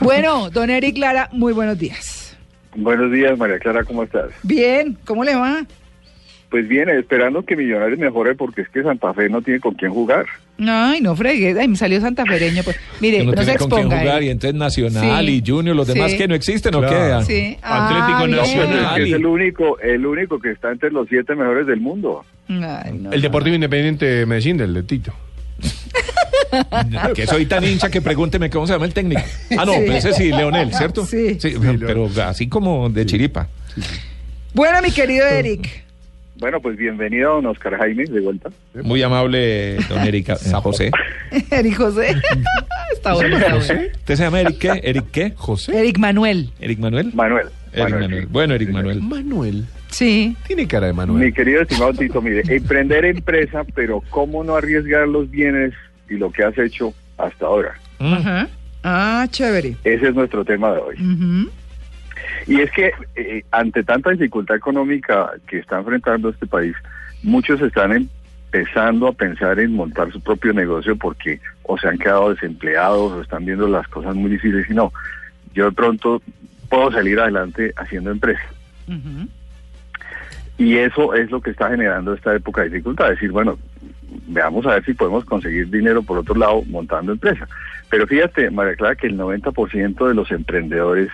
Bueno, 0.00 0.50
don 0.50 0.70
Eric 0.70 0.96
Lara, 0.98 1.28
muy 1.32 1.52
buenos 1.52 1.78
días. 1.78 2.36
Buenos 2.74 3.12
días, 3.12 3.36
María 3.36 3.58
Clara, 3.58 3.84
¿cómo 3.84 4.02
estás? 4.04 4.30
Bien, 4.42 4.96
¿cómo 5.04 5.24
le 5.24 5.34
va? 5.34 5.64
Pues 6.48 6.66
bien, 6.66 6.88
esperando 6.88 7.44
que 7.44 7.54
Millonarios 7.56 7.98
mejore 7.98 8.34
porque 8.34 8.62
es 8.62 8.68
que 8.70 8.82
Santa 8.82 9.12
Fe 9.14 9.28
no 9.28 9.40
tiene 9.42 9.60
con 9.60 9.74
quién 9.74 9.92
jugar. 9.92 10.26
Ay, 10.58 11.00
no 11.00 11.14
fregues, 11.14 11.56
ay, 11.56 11.68
me 11.68 11.76
salió 11.76 12.00
santafereño. 12.00 12.62
Pues, 12.64 12.76
mire, 13.00 13.24
no, 13.24 13.32
no, 13.32 13.38
se 13.42 13.44
tiene 13.44 13.58
con 13.58 13.70
quién 13.70 13.84
jugar 13.90 14.22
eh. 14.22 14.26
y 14.26 14.30
entonces 14.30 14.58
Nacional 14.58 15.26
Sí. 15.26 15.42
y 15.44 15.48
Junior, 15.48 15.76
los 15.76 15.86
demás 15.86 16.10
Sí. 16.12 16.18
que 16.18 16.26
no 16.28 16.34
existen 16.34 16.74
o 16.74 16.80
quedan. 16.80 17.24
Sí. 17.24 17.56
Atlético 17.62 18.18
Ah. 18.24 18.26
Nacional. 18.28 18.96
Que 18.96 19.02
es 19.04 19.12
el 19.12 19.26
único, 19.26 19.78
el 19.80 20.04
único 20.06 20.40
que 20.40 20.50
está 20.50 20.72
entre 20.72 20.90
los 20.90 21.08
siete 21.08 21.34
mejores 21.36 21.66
del 21.66 21.80
mundo. 21.80 22.24
Ay, 22.48 22.54
no, 22.58 22.82
El 22.92 23.02
no. 23.02 23.10
Deportivo 23.10 23.54
Independiente 23.54 24.06
de 24.06 24.26
Medellín, 24.26 24.56
del 24.56 24.74
de 24.74 24.82
Tito. 24.82 25.12
Que 27.14 27.26
soy 27.26 27.46
tan 27.46 27.64
hincha 27.64 27.90
que 27.90 28.00
pregúnteme 28.00 28.50
cómo 28.50 28.66
se 28.66 28.72
llama 28.74 28.86
el 28.86 28.94
técnico. 28.94 29.22
Ah, 29.56 29.64
no, 29.64 29.72
Sí. 29.74 29.78
pero 29.86 29.92
ese 29.94 30.12
sí, 30.12 30.30
Leonel, 30.30 30.72
¿cierto? 30.74 31.04
Sí. 31.06 31.38
pero 31.86 32.08
así 32.24 32.48
como 32.48 32.88
de 32.90 33.06
chiripa. 33.06 33.48
Bueno, 34.54 34.82
mi 34.82 34.90
querido 34.90 35.26
Eric. 35.26 35.84
Bueno, 36.38 36.58
pues 36.60 36.76
bienvenido 36.78 37.32
a 37.32 37.34
don 37.34 37.46
Oscar 37.46 37.76
Jaime, 37.76 38.04
de 38.04 38.20
vuelta. 38.20 38.48
Muy 38.82 39.02
amable, 39.02 39.76
don 39.90 39.98
Erika. 40.00 40.34
eh, 40.34 40.52
José. 40.62 40.90
Eric 41.50 41.76
José. 41.76 42.14
está 42.94 43.12
bueno. 43.12 43.36
¿Usted 43.58 43.90
se 44.06 44.16
llama 44.16 44.40
Eric 44.40 44.58
qué? 44.58 44.80
¿Eric 44.82 45.04
qué? 45.12 45.32
José. 45.36 45.78
Eric 45.78 45.98
Manuel. 45.98 46.50
¿Eric 46.58 46.78
Manuel? 46.78 47.10
Manuel. 47.12 47.48
Eric 47.72 47.90
Manuel, 47.90 48.00
Manuel. 48.00 48.22
sí. 48.22 48.28
Bueno, 48.32 48.54
Eric 48.54 48.70
Manuel. 48.70 49.00
Manuel. 49.02 49.64
Sí. 49.90 50.34
Tiene 50.46 50.66
cara 50.66 50.86
de 50.86 50.92
Mi 50.94 50.96
Manuel. 50.98 51.34
querido 51.34 51.60
estimado 51.62 51.92
Tito, 51.92 52.22
mire, 52.22 52.42
emprender 52.48 53.04
empresa, 53.04 53.62
pero 53.74 54.02
cómo 54.08 54.42
no 54.42 54.56
arriesgar 54.56 55.06
los 55.08 55.30
bienes 55.30 55.74
y 56.10 56.16
lo 56.16 56.30
que 56.30 56.44
has 56.44 56.56
hecho 56.58 56.92
hasta 57.16 57.46
ahora. 57.46 57.74
Mm. 57.98 58.12
Ajá. 58.12 58.48
Ah, 58.82 59.26
chévere. 59.30 59.76
Ese 59.84 60.08
es 60.08 60.14
nuestro 60.14 60.44
tema 60.44 60.72
de 60.72 60.78
hoy. 60.78 60.96
Ujú. 60.96 61.50
Y 62.46 62.60
es 62.60 62.70
que 62.72 62.92
eh, 63.16 63.44
ante 63.50 63.82
tanta 63.82 64.10
dificultad 64.10 64.56
económica 64.56 65.32
que 65.46 65.58
está 65.58 65.78
enfrentando 65.78 66.30
este 66.30 66.46
país, 66.46 66.74
muchos 67.22 67.60
están 67.60 67.92
empezando 67.92 69.08
a 69.08 69.12
pensar 69.12 69.58
en 69.60 69.74
montar 69.74 70.10
su 70.12 70.20
propio 70.20 70.52
negocio 70.52 70.96
porque 70.96 71.40
o 71.62 71.78
se 71.78 71.88
han 71.88 71.98
quedado 71.98 72.30
desempleados 72.34 73.12
o 73.12 73.20
están 73.22 73.44
viendo 73.44 73.68
las 73.68 73.86
cosas 73.88 74.14
muy 74.14 74.30
difíciles 74.30 74.68
y 74.68 74.74
no, 74.74 74.92
yo 75.54 75.66
de 75.66 75.72
pronto 75.72 76.22
puedo 76.68 76.90
salir 76.90 77.20
adelante 77.20 77.72
haciendo 77.76 78.10
empresa. 78.10 78.42
Ujú. 78.88 79.28
Y 80.58 80.76
eso 80.76 81.14
es 81.14 81.30
lo 81.30 81.40
que 81.40 81.50
está 81.50 81.70
generando 81.70 82.12
esta 82.12 82.34
época 82.34 82.62
de 82.62 82.70
dificultad, 82.70 83.10
decir, 83.10 83.30
bueno, 83.30 83.58
veamos 84.30 84.66
a 84.66 84.74
ver 84.74 84.84
si 84.84 84.94
podemos 84.94 85.24
conseguir 85.24 85.68
dinero 85.70 86.02
por 86.02 86.18
otro 86.18 86.34
lado 86.34 86.62
montando 86.66 87.12
empresa. 87.12 87.46
Pero 87.88 88.06
fíjate, 88.06 88.50
María 88.50 88.76
Clara, 88.76 88.94
que 88.94 89.08
el 89.08 89.18
90% 89.18 90.08
de 90.08 90.14
los 90.14 90.30
emprendedores 90.30 91.10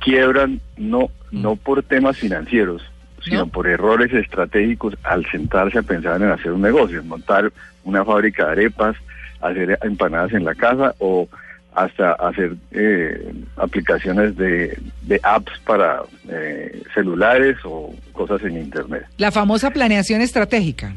quiebran 0.00 0.60
no, 0.76 1.10
no 1.32 1.56
por 1.56 1.82
temas 1.82 2.16
financieros, 2.16 2.82
sino 3.24 3.40
¿No? 3.40 3.46
por 3.48 3.66
errores 3.66 4.12
estratégicos 4.12 4.96
al 5.02 5.26
sentarse 5.26 5.78
a 5.78 5.82
pensar 5.82 6.22
en 6.22 6.30
hacer 6.30 6.52
un 6.52 6.62
negocio, 6.62 7.00
en 7.00 7.08
montar 7.08 7.52
una 7.84 8.04
fábrica 8.04 8.46
de 8.46 8.52
arepas, 8.52 8.96
hacer 9.40 9.78
empanadas 9.82 10.32
en 10.32 10.44
la 10.44 10.54
casa 10.54 10.94
o 10.98 11.28
hasta 11.74 12.12
hacer 12.12 12.56
eh, 12.72 13.32
aplicaciones 13.56 14.36
de, 14.36 14.78
de 15.02 15.20
apps 15.22 15.52
para 15.64 16.02
eh, 16.28 16.82
celulares 16.94 17.56
o 17.64 17.94
cosas 18.12 18.42
en 18.42 18.56
internet. 18.56 19.06
La 19.16 19.30
famosa 19.30 19.70
planeación 19.70 20.20
estratégica. 20.20 20.94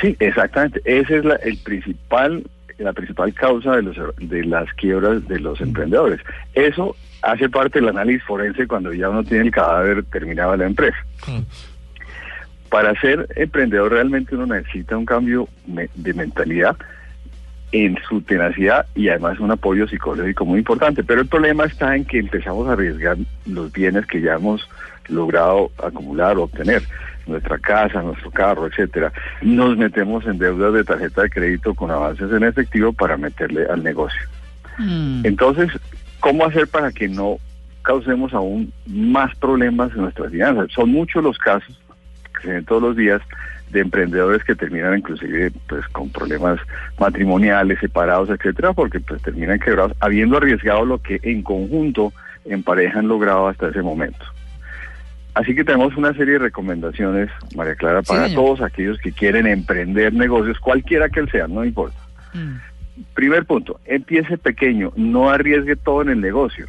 Sí, 0.00 0.16
exactamente. 0.20 0.80
Esa 0.84 1.16
es 1.16 1.24
la, 1.24 1.34
el 1.36 1.58
principal, 1.58 2.44
la 2.78 2.92
principal 2.92 3.34
causa 3.34 3.76
de, 3.76 3.82
los, 3.82 3.96
de 4.18 4.44
las 4.44 4.72
quiebras 4.74 5.26
de 5.28 5.40
los 5.40 5.60
emprendedores. 5.60 6.20
Eso 6.54 6.96
hace 7.22 7.48
parte 7.48 7.80
del 7.80 7.88
análisis 7.88 8.22
forense 8.24 8.66
cuando 8.66 8.92
ya 8.92 9.08
uno 9.08 9.24
tiene 9.24 9.44
el 9.44 9.50
cadáver 9.50 10.04
terminado 10.04 10.52
de 10.52 10.58
la 10.58 10.66
empresa. 10.66 10.98
Para 12.68 12.98
ser 13.00 13.28
emprendedor 13.36 13.92
realmente 13.92 14.34
uno 14.34 14.46
necesita 14.46 14.96
un 14.96 15.04
cambio 15.04 15.48
de 15.66 16.14
mentalidad 16.14 16.76
en 17.72 17.98
su 18.06 18.20
tenacidad 18.20 18.86
y 18.94 19.08
además 19.08 19.40
un 19.40 19.50
apoyo 19.50 19.88
psicológico 19.88 20.44
muy 20.44 20.58
importante. 20.58 21.02
Pero 21.02 21.22
el 21.22 21.26
problema 21.26 21.64
está 21.64 21.96
en 21.96 22.04
que 22.04 22.18
empezamos 22.18 22.68
a 22.68 22.72
arriesgar 22.72 23.16
los 23.46 23.72
bienes 23.72 24.06
que 24.06 24.20
ya 24.20 24.34
hemos 24.34 24.68
logrado 25.08 25.70
acumular 25.82 26.36
o 26.36 26.44
obtener, 26.44 26.82
nuestra 27.26 27.58
casa, 27.58 28.02
nuestro 28.02 28.30
carro, 28.30 28.66
etcétera. 28.66 29.12
Nos 29.40 29.76
metemos 29.76 30.26
en 30.26 30.38
deudas 30.38 30.72
de 30.72 30.84
tarjeta 30.84 31.22
de 31.22 31.30
crédito 31.30 31.74
con 31.74 31.90
avances 31.90 32.30
en 32.30 32.44
efectivo 32.44 32.92
para 32.92 33.16
meterle 33.16 33.66
al 33.66 33.82
negocio. 33.82 34.20
Mm. 34.78 35.22
Entonces, 35.24 35.70
¿cómo 36.20 36.44
hacer 36.44 36.68
para 36.68 36.92
que 36.92 37.08
no 37.08 37.38
causemos 37.82 38.32
aún 38.32 38.72
más 38.86 39.34
problemas 39.36 39.92
en 39.92 40.02
nuestras 40.02 40.30
finanzas? 40.30 40.70
Son 40.72 40.90
muchos 40.90 41.22
los 41.22 41.38
casos 41.38 41.78
que 42.34 42.46
se 42.46 42.54
ven 42.54 42.64
todos 42.64 42.82
los 42.82 42.96
días 42.96 43.20
de 43.70 43.80
emprendedores 43.80 44.44
que 44.44 44.54
terminan 44.54 44.98
inclusive 44.98 45.50
pues 45.66 45.86
con 45.88 46.10
problemas 46.10 46.60
matrimoniales, 46.98 47.80
separados, 47.80 48.28
etcétera, 48.28 48.72
porque 48.74 49.00
pues 49.00 49.20
terminan 49.22 49.58
quebrados 49.58 49.96
habiendo 50.00 50.36
arriesgado 50.36 50.84
lo 50.84 50.98
que 50.98 51.18
en 51.22 51.42
conjunto 51.42 52.12
en 52.44 52.62
pareja 52.62 52.98
han 52.98 53.08
logrado 53.08 53.48
hasta 53.48 53.68
ese 53.68 53.82
momento. 53.82 54.24
Así 55.34 55.54
que 55.54 55.64
tenemos 55.64 55.96
una 55.96 56.12
serie 56.12 56.34
de 56.34 56.40
recomendaciones, 56.40 57.30
María 57.56 57.74
Clara, 57.74 58.02
para 58.02 58.32
todos 58.34 58.60
aquellos 58.60 58.98
que 58.98 59.12
quieren 59.12 59.46
emprender 59.46 60.12
negocios, 60.12 60.58
cualquiera 60.58 61.08
que 61.08 61.20
él 61.20 61.30
sea, 61.30 61.48
no 61.48 61.64
importa. 61.64 61.96
Mm. 62.34 62.56
Primer 63.14 63.46
punto, 63.46 63.80
empiece 63.86 64.36
pequeño, 64.36 64.92
no 64.94 65.30
arriesgue 65.30 65.76
todo 65.76 66.02
en 66.02 66.10
el 66.10 66.20
negocio, 66.20 66.66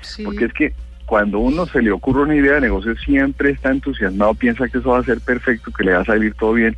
Sí. 0.00 0.24
porque 0.24 0.46
es 0.46 0.52
que 0.52 0.72
cuando 1.06 1.38
uno 1.38 1.66
se 1.66 1.80
le 1.82 1.92
ocurre 1.92 2.22
una 2.22 2.34
idea 2.34 2.54
de 2.54 2.62
negocio 2.62 2.96
siempre 2.96 3.50
está 3.50 3.70
entusiasmado, 3.70 4.34
piensa 4.34 4.66
que 4.68 4.78
eso 4.78 4.90
va 4.90 4.98
a 4.98 5.04
ser 5.04 5.20
perfecto, 5.20 5.70
que 5.72 5.84
le 5.84 5.92
va 5.92 6.00
a 6.00 6.04
salir 6.04 6.34
todo 6.34 6.54
bien 6.54 6.76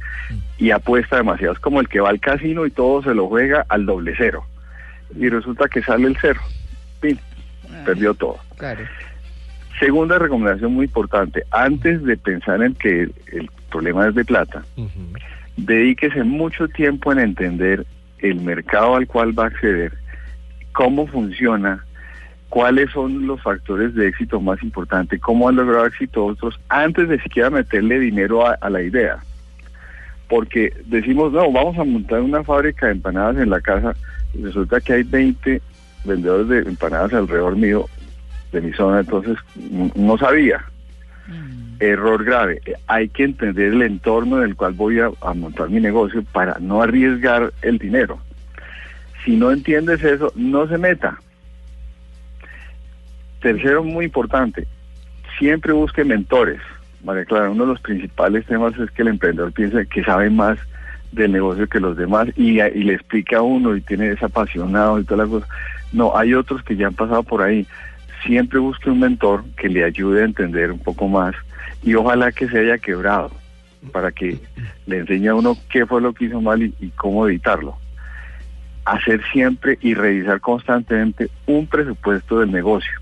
y 0.58 0.72
apuesta 0.72 1.16
demasiado. 1.16 1.54
Es 1.54 1.58
como 1.60 1.80
el 1.80 1.88
que 1.88 2.00
va 2.00 2.10
al 2.10 2.20
casino 2.20 2.66
y 2.66 2.70
todo 2.70 3.02
se 3.02 3.14
lo 3.14 3.28
juega 3.28 3.64
al 3.68 3.86
doble 3.86 4.14
cero 4.18 4.44
y 5.16 5.28
resulta 5.28 5.68
que 5.68 5.82
sale 5.82 6.08
el 6.08 6.16
cero, 6.20 6.40
Pin, 7.00 7.18
perdió 7.86 8.12
todo. 8.12 8.38
Claro. 8.56 8.84
Segunda 9.78 10.18
recomendación 10.18 10.72
muy 10.72 10.86
importante, 10.86 11.42
antes 11.50 12.02
de 12.04 12.16
pensar 12.16 12.62
en 12.62 12.74
que 12.74 13.02
el 13.32 13.50
problema 13.70 14.08
es 14.08 14.14
de 14.14 14.24
plata, 14.24 14.62
dedíquese 15.56 16.22
mucho 16.22 16.68
tiempo 16.68 17.12
en 17.12 17.18
entender 17.18 17.84
el 18.18 18.40
mercado 18.40 18.96
al 18.96 19.06
cual 19.06 19.36
va 19.36 19.44
a 19.44 19.48
acceder, 19.48 19.92
cómo 20.72 21.06
funciona, 21.06 21.84
cuáles 22.48 22.90
son 22.92 23.26
los 23.26 23.42
factores 23.42 23.94
de 23.96 24.06
éxito 24.06 24.40
más 24.40 24.62
importantes, 24.62 25.20
cómo 25.20 25.48
han 25.48 25.56
logrado 25.56 25.86
éxito 25.86 26.24
otros, 26.24 26.58
antes 26.68 27.08
de 27.08 27.20
siquiera 27.20 27.50
meterle 27.50 27.98
dinero 27.98 28.46
a, 28.46 28.52
a 28.60 28.70
la 28.70 28.80
idea. 28.80 29.18
Porque 30.28 30.72
decimos, 30.86 31.32
no, 31.32 31.50
vamos 31.50 31.76
a 31.78 31.84
montar 31.84 32.20
una 32.20 32.44
fábrica 32.44 32.86
de 32.86 32.92
empanadas 32.92 33.38
en 33.38 33.50
la 33.50 33.60
casa, 33.60 33.94
y 34.32 34.42
resulta 34.44 34.80
que 34.80 34.92
hay 34.92 35.02
20 35.02 35.60
vendedores 36.04 36.48
de 36.48 36.70
empanadas 36.70 37.12
alrededor 37.12 37.56
mío, 37.56 37.86
de 38.54 38.60
mi 38.60 38.72
zona, 38.72 39.00
entonces 39.00 39.36
no 39.94 40.16
sabía. 40.16 40.64
Mm. 41.26 41.76
Error 41.80 42.24
grave. 42.24 42.60
Eh, 42.64 42.74
Hay 42.86 43.08
que 43.08 43.24
entender 43.24 43.72
el 43.72 43.82
entorno 43.82 44.38
en 44.38 44.44
el 44.50 44.56
cual 44.56 44.72
voy 44.72 45.00
a, 45.00 45.10
a 45.22 45.34
montar 45.34 45.68
mi 45.70 45.80
negocio 45.80 46.22
para 46.32 46.56
no 46.60 46.82
arriesgar 46.82 47.52
el 47.62 47.78
dinero. 47.78 48.18
Si 49.24 49.36
no 49.36 49.50
entiendes 49.50 50.02
eso, 50.02 50.32
no 50.36 50.68
se 50.68 50.78
meta. 50.78 51.18
Tercero, 53.40 53.84
muy 53.84 54.06
importante, 54.06 54.66
siempre 55.38 55.72
busque 55.72 56.04
mentores. 56.04 56.60
María 57.02 57.26
Clara, 57.26 57.50
uno 57.50 57.64
de 57.66 57.72
los 57.72 57.80
principales 57.80 58.46
temas 58.46 58.78
es 58.78 58.90
que 58.90 59.02
el 59.02 59.08
emprendedor 59.08 59.52
piensa 59.52 59.84
que 59.84 60.02
sabe 60.02 60.30
más 60.30 60.58
del 61.12 61.32
negocio 61.32 61.68
que 61.68 61.80
los 61.80 61.96
demás 61.96 62.28
y, 62.36 62.60
y 62.60 62.84
le 62.84 62.94
explica 62.94 63.38
a 63.38 63.42
uno 63.42 63.76
y 63.76 63.82
tiene 63.82 64.10
es 64.10 64.22
apasionado 64.22 64.98
y 64.98 65.04
todas 65.04 65.28
las 65.28 65.28
cosas. 65.28 65.48
No, 65.92 66.16
hay 66.16 66.34
otros 66.34 66.62
que 66.62 66.76
ya 66.76 66.86
han 66.86 66.94
pasado 66.94 67.22
por 67.22 67.42
ahí. 67.42 67.66
Siempre 68.26 68.58
busque 68.58 68.90
un 68.90 69.00
mentor 69.00 69.44
que 69.56 69.68
le 69.68 69.84
ayude 69.84 70.22
a 70.22 70.24
entender 70.24 70.70
un 70.72 70.78
poco 70.78 71.08
más 71.08 71.34
y 71.82 71.94
ojalá 71.94 72.32
que 72.32 72.48
se 72.48 72.58
haya 72.58 72.78
quebrado 72.78 73.30
para 73.92 74.10
que 74.12 74.38
le 74.86 74.98
enseñe 74.98 75.28
a 75.28 75.34
uno 75.34 75.56
qué 75.70 75.84
fue 75.86 76.00
lo 76.00 76.12
que 76.14 76.24
hizo 76.26 76.40
mal 76.40 76.62
y, 76.62 76.74
y 76.80 76.88
cómo 76.90 77.26
evitarlo. 77.26 77.76
hacer 78.86 79.20
siempre 79.32 79.78
y 79.80 79.94
revisar 79.94 80.40
constantemente 80.40 81.28
un 81.46 81.66
presupuesto 81.66 82.40
del 82.40 82.50
negocio. 82.52 82.92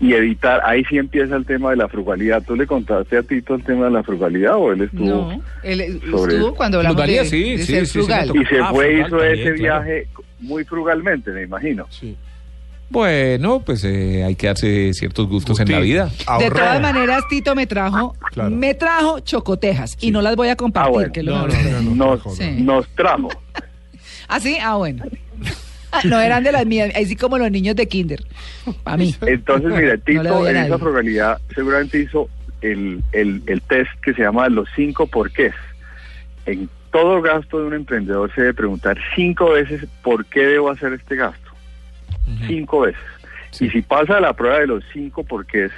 Y 0.00 0.12
evitar, 0.12 0.60
ahí 0.64 0.84
sí 0.86 0.98
empieza 0.98 1.36
el 1.36 1.46
tema 1.46 1.70
de 1.70 1.76
la 1.76 1.88
frugalidad. 1.88 2.42
¿Tú 2.42 2.56
le 2.56 2.66
contaste 2.66 3.16
a 3.16 3.22
Tito 3.22 3.54
el 3.54 3.62
tema 3.62 3.86
de 3.86 3.92
la 3.92 4.02
frugalidad 4.02 4.56
o 4.56 4.72
él 4.72 4.82
estuvo? 4.82 5.06
No, 5.06 5.42
él 5.62 6.00
sobre 6.10 6.34
estuvo 6.34 6.54
cuando 6.54 6.78
hablamos 6.78 6.96
Frugalidad, 6.96 7.22
de, 7.22 7.28
sí, 7.28 7.52
de 7.52 7.58
sí, 7.58 7.72
ser 7.72 7.86
sí, 7.86 7.92
frugal. 8.00 8.30
Y 8.34 8.44
se 8.46 8.58
Ah, 8.58 8.70
fue, 8.70 8.84
frugal 8.86 9.06
hizo 9.06 9.16
también, 9.18 9.32
ese 9.48 9.54
claro. 9.54 9.84
viaje 9.84 10.08
muy 10.40 10.64
frugalmente, 10.64 11.30
me 11.30 11.42
imagino. 11.42 11.86
Sí. 11.90 12.16
Bueno, 12.94 13.60
pues 13.66 13.82
eh, 13.82 14.22
hay 14.24 14.36
que 14.36 14.46
darse 14.46 14.94
ciertos 14.94 15.26
gustos 15.26 15.58
en 15.58 15.72
la 15.72 15.80
vida. 15.80 16.10
De 16.38 16.48
todas 16.48 16.80
maneras, 16.80 17.24
Tito 17.28 17.56
me 17.56 17.66
trajo, 17.66 18.14
Claro. 18.32 18.50
me 18.50 18.72
trajo 18.74 19.18
chocotejas 19.18 19.96
y 20.00 20.12
no 20.12 20.22
las 20.22 20.36
voy 20.36 20.48
a 20.48 20.54
compartir. 20.54 20.88
Ah, 20.88 20.92
bueno. 20.92 21.12
que 21.12 21.18
es 21.20 21.26
lo 21.26 21.36
No, 21.38 21.46
mejor. 21.48 21.64
no, 21.64 21.82
no, 21.82 21.82
no, 21.82 21.94
Nos, 22.06 22.22
trajo, 22.22 22.36
Sí. 22.36 22.50
nos 22.62 22.88
trajo. 22.94 23.28
¿Ah, 24.28 24.38
sí? 24.38 24.56
Ah, 24.62 24.76
bueno. 24.76 25.04
Ah, 25.90 26.00
No 26.04 26.20
eran 26.20 26.44
de 26.44 26.52
las 26.52 26.64
mías, 26.66 26.92
así 26.94 27.16
como 27.16 27.36
los 27.36 27.50
niños 27.50 27.74
de 27.74 27.88
kinder. 27.88 28.24
Para 28.84 28.96
mí. 28.96 29.12
Entonces, 29.26 29.72
mira, 29.72 29.96
Tito 29.98 30.44
a 30.44 30.50
en 30.50 30.56
esa 30.56 30.78
frugalidad 30.78 31.40
seguramente 31.52 31.98
hizo 31.98 32.28
el, 32.62 33.02
el, 33.10 33.42
el 33.46 33.60
test 33.62 33.90
que 34.04 34.14
se 34.14 34.22
llama 34.22 34.48
los 34.48 34.68
cinco 34.76 35.08
porqués. 35.08 35.52
En 36.46 36.68
todo 36.92 37.20
gasto 37.22 37.58
de 37.58 37.66
un 37.66 37.74
emprendedor 37.74 38.32
se 38.36 38.40
debe 38.42 38.54
preguntar 38.54 38.96
cinco 39.16 39.50
veces 39.50 39.84
por 40.04 40.24
qué 40.26 40.40
debo 40.46 40.70
hacer 40.70 40.92
este 40.92 41.16
gasto. 41.16 41.43
Cinco 42.46 42.80
veces. 42.80 43.00
Y 43.60 43.70
si 43.70 43.82
pasa 43.82 44.18
la 44.20 44.32
prueba 44.32 44.58
de 44.60 44.66
los 44.66 44.84
cinco 44.92 45.22
porqués, 45.24 45.70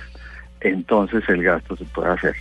entonces 0.61 1.23
el 1.29 1.43
gasto 1.43 1.77
se 1.77 1.85
puede 1.87 2.11
hacer. 2.11 2.35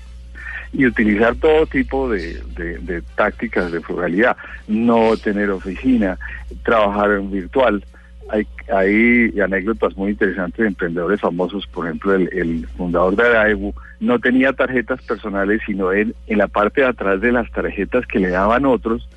Y 0.74 0.86
utilizar 0.86 1.36
todo 1.36 1.66
tipo 1.66 2.10
de, 2.10 2.42
de- 2.56 2.78
de 2.80 3.02
tácticas 3.16 3.72
de 3.72 3.82
frugalidad. 3.82 4.36
No 4.68 5.16
tener 5.18 5.50
oficina, 5.50 6.18
trabajar 6.64 7.12
en 7.12 7.32
virtual. 7.32 7.84
Hay, 8.30 8.48
hay 8.74 9.40
anécdotas 9.40 9.96
muy 9.96 10.12
interesantes 10.12 10.58
de 10.58 10.68
emprendedores 10.68 11.22
famosos, 11.22 11.68
por 11.68 11.86
ejemplo, 11.86 12.16
el, 12.16 12.28
el 12.34 12.68
fundador 12.76 13.16
de 13.16 13.24
Araibu 13.28 13.74
no 14.00 14.20
tenía 14.20 14.52
tarjetas 14.52 15.00
personales, 15.04 15.62
sino 15.66 15.92
él 15.92 16.16
en 16.28 16.40
la 16.40 16.48
parte 16.48 16.82
de 16.82 16.88
atrás 16.88 17.22
de 17.22 17.32
las 17.32 17.50
tarjetas 17.52 18.06
que 18.08 18.20
le 18.20 18.30
daban 18.30 18.66
otros, 18.66 19.08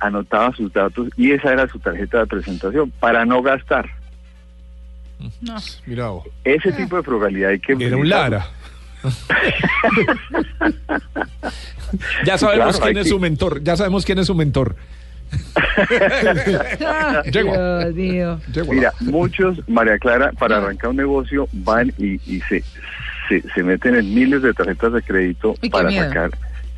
anotaba 0.00 0.52
sus 0.56 0.72
datos 0.72 1.08
y 1.16 1.32
esa 1.32 1.52
era 1.52 1.68
su 1.68 1.78
tarjeta 1.78 2.20
de 2.20 2.26
presentación 2.26 2.90
para 2.98 3.24
no 3.26 3.42
gastar. 3.42 3.88
Mirá 5.86 6.08
vos. 6.08 6.24
Ese 6.44 6.72
tipo 6.72 6.96
de 6.96 7.02
frugalidad 7.02 7.50
hay 7.50 7.58
que... 7.58 7.72
Era 7.78 7.96
un. 7.96 8.08
Lara. 8.08 8.46
Ya 12.24 12.36
sabemos 12.36 12.76
Claro, 12.76 12.84
quién 12.86 12.98
es 12.98 13.04
que- 13.04 13.10
su 13.10 13.20
mentor. 13.20 13.62
Ya 13.62 13.76
sabemos 13.76 14.04
quién 14.04 14.18
es 14.18 14.26
su 14.26 14.34
mentor. 14.34 14.76
Ah. 16.86 17.22
Dios 17.26 17.44
mío. 17.94 18.40
Mira, 18.70 18.92
muchos, 19.00 19.58
María 19.68 19.98
Clara, 19.98 20.32
para 20.38 20.58
arrancar 20.58 20.90
un 20.90 20.96
negocio 20.96 21.48
van 21.52 21.92
y, 21.98 22.14
y 22.30 22.40
se, 22.48 22.62
se, 23.28 23.42
se 23.54 23.62
meten 23.62 23.94
en 23.96 24.14
miles 24.14 24.42
de 24.42 24.52
tarjetas 24.54 24.92
de 24.92 25.02
crédito 25.02 25.54
para 25.70 25.88
miedo. 25.88 26.08
sacar 26.08 26.30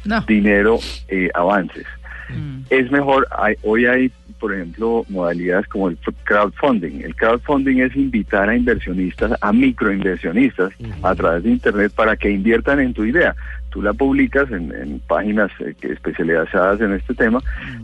No. 0.04 0.20
dinero, 0.22 0.78
eh, 1.08 1.28
avances. 1.34 1.86
Mm. 2.28 2.60
Es 2.70 2.90
mejor, 2.90 3.26
hay- 3.36 3.56
hoy 3.62 3.86
hay, 3.86 4.12
por 4.38 4.54
ejemplo, 4.54 5.04
modalidades 5.08 5.66
como 5.68 5.88
el 5.88 5.98
crowdfunding. 6.24 7.00
El 7.02 7.14
crowdfunding 7.16 7.78
es 7.78 7.96
invitar 7.96 8.48
a 8.48 8.56
inversionistas, 8.56 9.32
a 9.40 9.52
microinversionistas, 9.52 10.72
a 11.02 11.14
través 11.14 11.42
de 11.44 11.50
Internet 11.50 11.92
para 11.94 12.16
que 12.16 12.30
inviertan 12.30 12.80
en 12.80 12.94
tu 12.94 13.04
idea. 13.04 13.34
Tú 13.70 13.82
la 13.82 13.92
publicas 13.92 14.50
en, 14.50 14.72
en 14.74 15.00
páginas 15.00 15.50
eh, 15.60 15.74
que- 15.80 15.92
especializadas 15.92 16.80
en 16.80 16.92
este 16.94 17.14
tema 17.14 17.40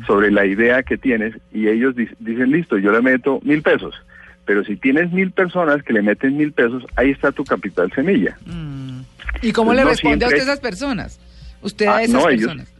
sobre 0.06 0.30
la 0.30 0.46
idea 0.46 0.82
que 0.82 0.96
tienes 0.96 1.34
y 1.52 1.68
ellos 1.68 1.94
di- 1.96 2.08
dicen, 2.20 2.50
listo, 2.52 2.78
yo 2.78 2.92
le 2.92 3.02
meto 3.02 3.40
mil 3.42 3.62
pesos. 3.62 3.94
Pero 4.46 4.62
si 4.64 4.76
tienes 4.76 5.10
mil 5.12 5.30
personas 5.30 5.82
que 5.82 5.92
le 5.94 6.02
meten 6.02 6.36
mil 6.36 6.52
pesos, 6.52 6.84
ahí 6.96 7.10
está 7.10 7.32
tu 7.32 7.44
capital 7.44 7.90
semilla. 7.94 8.36
Mm. 8.46 9.00
¿Y 9.42 9.52
cómo 9.52 9.68
Pues 9.70 9.78
le 9.78 9.84
no 9.84 9.90
responde 9.90 10.24
a 10.24 10.28
usted 10.28 10.38
siempre- 10.38 10.40
a 10.40 10.54
esas 10.54 10.60
personas? 10.60 11.20
Usted 11.62 11.86
a 11.86 11.96
Ah, 11.96 12.02
esas 12.02 12.14
no, 12.22 12.26
personas. 12.28 12.73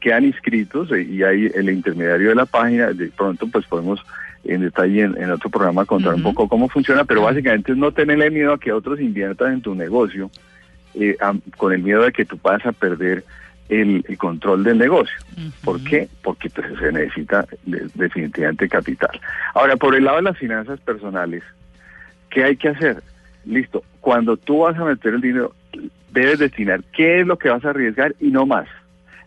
Quedan 0.00 0.24
inscritos 0.24 0.90
eh, 0.92 1.02
y 1.02 1.22
hay 1.22 1.50
el 1.54 1.70
intermediario 1.70 2.30
de 2.30 2.34
la 2.34 2.46
página, 2.46 2.92
de 2.92 3.08
pronto 3.08 3.46
pues 3.46 3.66
podemos 3.66 4.00
en 4.44 4.60
detalle 4.62 5.02
en, 5.02 5.16
en 5.22 5.30
otro 5.30 5.50
programa 5.50 5.84
contar 5.84 6.14
un 6.14 6.22
poco 6.22 6.48
cómo 6.48 6.68
funciona, 6.68 7.04
pero 7.04 7.22
básicamente 7.22 7.72
es 7.72 7.78
no 7.78 7.92
tenerle 7.92 8.30
miedo 8.30 8.52
a 8.52 8.58
que 8.58 8.72
otros 8.72 9.00
inviertan 9.00 9.52
en 9.54 9.60
tu 9.62 9.74
negocio 9.74 10.30
eh, 10.94 11.16
con 11.56 11.72
el 11.72 11.82
miedo 11.82 12.02
de 12.02 12.12
que 12.12 12.24
tú 12.24 12.38
vas 12.42 12.64
a 12.66 12.72
perder 12.72 13.24
el, 13.68 14.04
el 14.08 14.18
control 14.18 14.64
del 14.64 14.78
negocio. 14.78 15.14
¿Por 15.64 15.82
qué? 15.84 16.08
Porque 16.22 16.50
pues, 16.50 16.66
se 16.78 16.92
necesita 16.92 17.46
de- 17.64 17.88
definitivamente 17.94 18.68
capital. 18.68 19.18
Ahora, 19.54 19.76
por 19.76 19.94
el 19.94 20.04
lado 20.04 20.16
de 20.16 20.24
las 20.24 20.36
finanzas 20.36 20.80
personales, 20.80 21.42
¿qué 22.28 22.44
hay 22.44 22.56
que 22.56 22.68
hacer? 22.68 23.02
Listo, 23.44 23.82
cuando 24.00 24.36
tú 24.36 24.58
vas 24.58 24.76
a 24.76 24.84
meter 24.84 25.14
el 25.14 25.20
dinero, 25.20 25.54
debes 26.12 26.40
destinar 26.40 26.82
qué 26.92 27.20
es 27.20 27.26
lo 27.26 27.38
que 27.38 27.48
vas 27.48 27.64
a 27.64 27.70
arriesgar 27.70 28.14
y 28.20 28.28
no 28.30 28.44
más. 28.44 28.66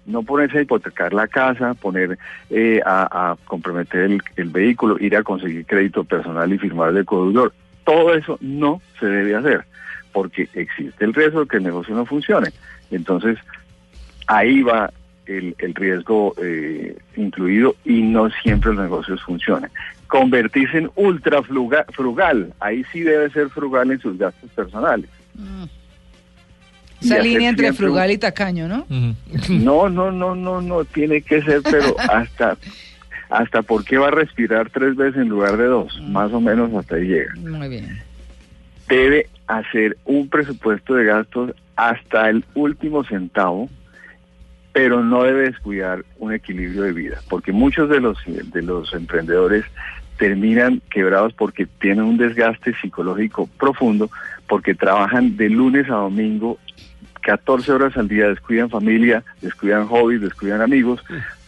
No 0.06 0.24
ponerse 0.24 0.60
a 0.60 0.62
hipotecar 0.62 1.14
la 1.14 1.28
casa, 1.28 1.74
poner 1.74 2.18
eh, 2.50 2.80
a, 2.86 3.36
comprometer 3.46 4.20
el, 4.36 4.50
vehículo, 4.50 4.98
ir 5.00 5.16
a 5.16 5.24
conseguir 5.24 5.66
crédito 5.66 6.04
personal 6.04 6.52
y 6.54 6.60
firmar 6.60 6.94
de 6.94 7.04
codeudor. 7.04 7.54
Todo 7.84 8.14
eso 8.14 8.38
no 8.42 8.82
se 9.00 9.08
debe 9.08 9.36
hacer, 9.36 9.66
porque 10.12 10.48
existe 10.54 11.06
el 11.06 11.14
riesgo 11.14 11.42
de 11.42 11.48
que 11.48 11.58
el 11.58 11.64
negocio 11.64 11.96
no 11.96 12.06
funcione. 12.06 12.50
Entonces, 12.92 13.38
ahí 14.28 14.62
va 14.62 14.92
el, 15.26 15.56
riesgo 15.74 16.36
eh, 16.42 16.98
incluido 17.16 17.76
y 17.84 18.02
no 18.02 18.30
siempre 18.30 18.74
los 18.74 18.84
negocios 18.84 19.24
funcionan. 19.24 19.72
Convertirse 20.08 20.78
en 20.78 20.92
ultra 20.96 21.42
fruga- 21.42 21.86
frugal, 21.92 22.54
ahí 22.60 22.84
sí 22.92 23.02
debe 23.02 23.30
ser 23.32 23.50
frugal 23.50 23.92
en 23.92 24.00
sus 24.00 24.18
gastos 24.18 24.50
personales. 24.52 25.10
Y 25.38 25.68
Esa 27.06 27.20
línea 27.20 27.50
entre 27.50 27.74
frugal 27.74 28.12
y 28.12 28.18
tacaño, 28.18 28.68
¿no? 28.68 28.86
No, 29.50 29.90
no, 29.90 30.12
no, 30.12 30.36
no, 30.36 30.62
no, 30.62 30.86
tiene 30.86 31.22
que 31.22 31.42
ser, 31.42 31.62
pero 31.64 31.96
hasta, 32.10 32.58
hasta 33.30 33.62
por 33.62 33.84
qué 33.86 33.98
va 33.98 34.08
a 34.08 34.12
respirar 34.12 34.70
tres 34.70 34.96
veces 34.96 35.22
en 35.22 35.30
lugar 35.30 35.58
de 35.58 35.66
dos, 35.66 36.02
más 36.02 36.32
o 36.34 36.42
menos 36.42 36.74
hasta 36.74 36.96
ahí 36.96 37.08
llega. 37.08 37.34
Muy 37.36 37.70
bien. 37.70 38.02
Debe 38.88 39.28
hacer 39.48 39.98
un 40.06 40.30
presupuesto 40.30 40.96
de 40.96 41.06
gastos 41.06 41.52
hasta 41.76 42.30
el 42.30 42.44
último 42.54 43.04
centavo, 43.04 43.70
pero 44.74 45.04
no 45.04 45.24
debe 45.24 45.44
descuidar 45.44 46.04
un 46.18 46.34
equilibrio 46.34 46.84
de 46.84 46.94
vida, 46.94 47.22
porque 47.30 47.52
muchos 47.52 47.90
de 47.90 48.00
los 48.00 48.18
de 48.26 48.62
los 48.62 48.94
emprendedores 48.94 49.66
terminan 50.18 50.82
quebrados 50.90 51.34
porque 51.34 51.66
tienen 51.66 52.06
un 52.06 52.18
desgaste 52.18 52.74
psicológico 52.82 53.48
profundo, 53.60 54.10
porque 54.48 54.76
trabajan 54.76 55.38
de 55.38 55.50
lunes 55.50 55.90
a 55.90 55.96
domingo 55.96 56.58
14 57.26 57.72
horas 57.72 57.98
al 57.98 58.08
día, 58.08 58.28
descuidan 58.30 58.70
familia, 58.70 59.24
descuidan 59.42 59.88
hobbies, 59.88 60.22
descuidan 60.22 60.62
amigos 60.62 61.04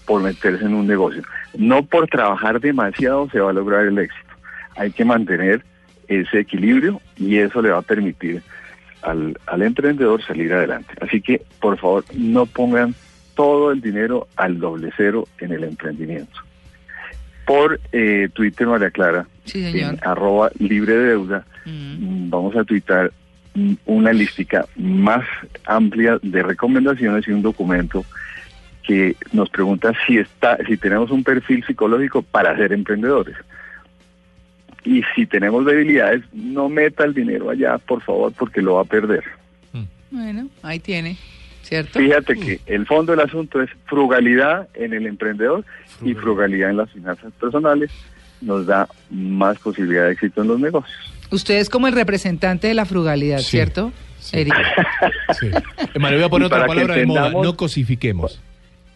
por 0.05 0.23
meterse 0.23 0.65
en 0.65 0.73
un 0.73 0.87
negocio. 0.87 1.21
No 1.55 1.85
por 1.85 2.07
trabajar 2.07 2.59
demasiado 2.59 3.29
se 3.29 3.39
va 3.39 3.51
a 3.51 3.53
lograr 3.53 3.85
el 3.85 3.99
éxito. 3.99 4.33
Hay 4.75 4.91
que 4.91 5.05
mantener 5.05 5.61
ese 6.07 6.39
equilibrio 6.39 6.99
y 7.15 7.37
eso 7.37 7.61
le 7.61 7.69
va 7.69 7.77
a 7.77 7.81
permitir 7.83 8.41
al, 9.03 9.37
al 9.45 9.61
emprendedor 9.61 10.23
salir 10.23 10.51
adelante. 10.51 10.93
Así 10.99 11.21
que, 11.21 11.43
por 11.59 11.77
favor, 11.77 12.03
no 12.15 12.47
pongan 12.47 12.95
todo 13.35 13.71
el 13.71 13.79
dinero 13.79 14.27
al 14.35 14.57
doble 14.59 14.91
cero 14.97 15.27
en 15.39 15.51
el 15.51 15.63
emprendimiento. 15.63 16.39
Por 17.45 17.79
eh, 17.91 18.29
Twitter, 18.33 18.65
María 18.67 18.89
Clara, 18.89 19.27
Sí, 19.45 19.63
en 19.79 19.99
arroba 20.01 20.49
libre 20.59 20.93
de 20.97 21.05
deuda, 21.09 21.45
Mm. 21.65 22.29
vamos 22.29 22.55
a 22.55 22.63
tuitar 22.63 23.11
una 23.85 24.13
lística 24.13 24.65
más 24.75 25.25
amplia 25.65 26.19
de 26.21 26.43
recomendaciones 26.43 27.27
y 27.27 27.31
un 27.31 27.41
documento 27.41 28.05
que 28.83 29.15
nos 29.33 29.49
pregunta 29.49 29.93
si 30.05 30.17
está, 30.17 30.57
si 30.65 30.77
tenemos 30.77 31.11
un 31.11 31.23
perfil 31.23 31.65
psicológico 31.65 32.21
para 32.21 32.55
ser 32.55 32.71
emprendedores. 32.71 33.35
Y 34.83 35.03
si 35.15 35.25
tenemos 35.25 35.65
debilidades, 35.65 36.23
no 36.31 36.69
meta 36.69 37.03
el 37.03 37.13
dinero 37.13 37.49
allá, 37.49 37.77
por 37.77 38.01
favor, 38.01 38.31
porque 38.31 38.61
lo 38.61 38.75
va 38.75 38.81
a 38.81 38.85
perder. 38.85 39.23
Bueno, 40.09 40.47
ahí 40.63 40.79
tiene, 40.79 41.17
¿cierto? 41.63 41.99
Fíjate 41.99 42.39
que 42.39 42.61
el 42.65 42.85
fondo 42.85 43.11
del 43.11 43.19
asunto 43.19 43.61
es 43.61 43.69
frugalidad 43.87 44.69
en 44.73 44.93
el 44.93 45.05
emprendedor 45.05 45.65
y 46.01 46.13
frugalidad 46.13 46.69
en 46.69 46.77
las 46.77 46.89
finanzas 46.91 47.33
personales 47.33 47.91
nos 48.41 48.65
da 48.65 48.87
más 49.09 49.57
posibilidad 49.59 50.05
de 50.05 50.13
éxito 50.13 50.41
en 50.41 50.47
los 50.47 50.59
negocios. 50.59 51.13
Usted 51.31 51.55
es 51.57 51.69
como 51.69 51.87
el 51.87 51.93
representante 51.93 52.67
de 52.67 52.73
la 52.73 52.85
frugalidad, 52.85 53.39
Sí, 53.39 53.51
¿cierto? 53.51 53.91
sí. 54.19 54.39
Eric? 54.39 54.53
Sí. 55.39 55.49
Voy 55.99 56.23
a 56.23 56.29
poner 56.29 56.45
otra 56.47 56.59
para 56.59 56.63
que 56.63 56.67
palabra 56.67 56.95
de 56.95 57.05
moda. 57.05 57.19
entendamos- 57.27 57.45
No 57.45 57.57
cosifiquemos. 57.57 58.41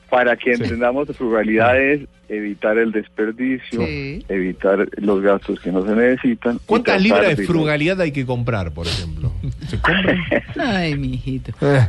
Para 0.10 0.36
que 0.36 0.56
Sí. 0.58 0.64
entendamos 0.64 1.08
frugalidad 1.16 1.80
es 1.80 2.02
evitar 2.28 2.78
el 2.78 2.92
desperdicio, 2.92 3.86
Sí. 3.86 4.26
evitar 4.28 4.88
los 4.98 5.22
gastos 5.22 5.60
que 5.62 5.72
no 5.72 5.86
se 5.86 5.96
necesitan. 5.96 6.60
¿Cuántas 6.66 7.02
libras 7.02 7.38
de 7.38 7.46
frugalidad 7.46 8.00
hay 8.02 8.12
que 8.12 8.26
comprar, 8.26 8.72
por 8.74 8.88
ejemplo? 8.88 9.32
¿Se 9.70 9.80
compran? 9.80 10.18
Ay, 10.60 10.98
mi 10.98 11.14
hijito. 11.14 11.52
Eh, 11.62 11.88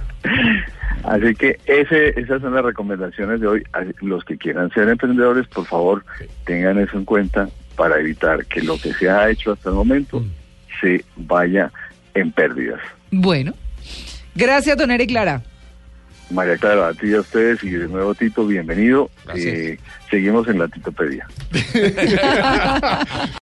Así 1.04 1.34
que 1.34 1.58
ese, 1.66 2.20
esas 2.20 2.40
son 2.42 2.54
las 2.54 2.64
recomendaciones 2.64 3.40
de 3.40 3.46
hoy. 3.49 3.62
Los 4.02 4.25
que 4.25 4.37
quieran 4.38 4.70
ser 4.70 4.88
emprendedores, 4.88 5.49
por 5.49 5.66
favor, 5.66 6.04
tengan 6.44 6.78
eso 6.78 6.96
en 6.96 7.04
cuenta 7.04 7.49
para 7.76 7.99
evitar 8.00 8.45
que 8.47 8.62
lo 8.62 8.79
que 8.79 8.93
se 8.95 9.09
ha 9.11 9.29
hecho 9.31 9.52
hasta 9.52 9.69
el 9.71 9.75
momento 9.75 10.21
Mm. 10.21 10.31
se 10.81 11.05
vaya 11.17 11.71
en 12.14 12.31
pérdidas. 12.33 12.81
Bueno. 13.11 13.55
Gracias, 14.35 14.76
don 14.76 14.91
Eric 14.91 15.11
Lara. 15.11 15.43
María 16.31 16.57
Clara, 16.57 16.88
a 16.88 16.95
ti 16.95 17.09
y 17.09 17.14
a 17.14 17.21
ustedes 17.21 17.62
y 17.62 17.71
de 17.71 17.88
nuevo 17.88 18.14
Tito, 18.14 18.47
bienvenido. 18.47 19.11
Eh, 19.35 19.79
seguimos 20.11 20.49
en 20.49 20.59
la 20.61 20.69
Titopedia. 20.69 21.26